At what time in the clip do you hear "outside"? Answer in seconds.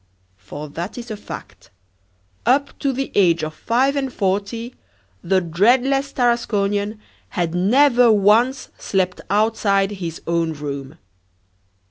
9.29-9.91